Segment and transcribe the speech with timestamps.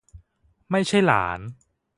[0.71, 1.39] ไม่ใช่หลาน